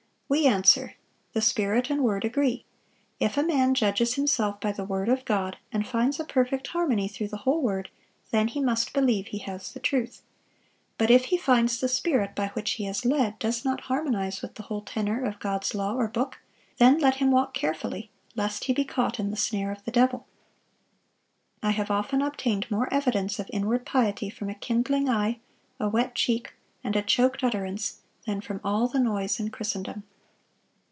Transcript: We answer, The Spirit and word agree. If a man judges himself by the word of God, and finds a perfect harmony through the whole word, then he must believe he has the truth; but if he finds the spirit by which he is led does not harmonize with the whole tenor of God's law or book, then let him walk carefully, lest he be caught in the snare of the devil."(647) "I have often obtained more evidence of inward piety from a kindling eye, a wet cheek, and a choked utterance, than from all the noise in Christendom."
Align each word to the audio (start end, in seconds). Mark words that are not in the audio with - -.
We 0.33 0.47
answer, 0.47 0.93
The 1.33 1.41
Spirit 1.41 1.89
and 1.89 2.05
word 2.05 2.23
agree. 2.23 2.63
If 3.19 3.35
a 3.35 3.43
man 3.43 3.73
judges 3.73 4.13
himself 4.13 4.61
by 4.61 4.71
the 4.71 4.85
word 4.85 5.09
of 5.09 5.25
God, 5.25 5.57
and 5.73 5.85
finds 5.85 6.21
a 6.21 6.23
perfect 6.23 6.67
harmony 6.67 7.09
through 7.09 7.27
the 7.27 7.39
whole 7.43 7.61
word, 7.61 7.89
then 8.29 8.47
he 8.47 8.61
must 8.61 8.93
believe 8.93 9.27
he 9.27 9.39
has 9.39 9.73
the 9.73 9.81
truth; 9.81 10.21
but 10.97 11.11
if 11.11 11.25
he 11.25 11.37
finds 11.37 11.81
the 11.81 11.89
spirit 11.89 12.33
by 12.33 12.47
which 12.53 12.71
he 12.75 12.87
is 12.87 13.03
led 13.03 13.39
does 13.39 13.65
not 13.65 13.81
harmonize 13.91 14.41
with 14.41 14.55
the 14.55 14.63
whole 14.63 14.79
tenor 14.79 15.21
of 15.25 15.37
God's 15.41 15.75
law 15.75 15.95
or 15.95 16.07
book, 16.07 16.39
then 16.77 16.97
let 16.99 17.15
him 17.15 17.29
walk 17.29 17.53
carefully, 17.53 18.09
lest 18.33 18.63
he 18.63 18.73
be 18.73 18.85
caught 18.85 19.19
in 19.19 19.31
the 19.31 19.35
snare 19.37 19.69
of 19.73 19.83
the 19.83 19.91
devil."(647) 19.91 21.67
"I 21.67 21.71
have 21.71 21.91
often 21.91 22.21
obtained 22.21 22.71
more 22.71 22.87
evidence 22.89 23.37
of 23.37 23.49
inward 23.51 23.85
piety 23.85 24.29
from 24.29 24.49
a 24.49 24.55
kindling 24.55 25.09
eye, 25.09 25.39
a 25.77 25.89
wet 25.89 26.15
cheek, 26.15 26.53
and 26.85 26.95
a 26.95 27.01
choked 27.01 27.43
utterance, 27.43 27.99
than 28.25 28.39
from 28.39 28.61
all 28.63 28.87
the 28.87 28.97
noise 29.01 29.37
in 29.37 29.49
Christendom." 29.49 30.03